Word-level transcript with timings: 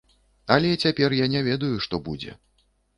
Але 0.55 0.69
цяпер 0.83 1.17
я 1.23 1.29
не 1.37 1.45
ведаю, 1.51 1.73
што 1.87 2.05
будзе. 2.09 2.31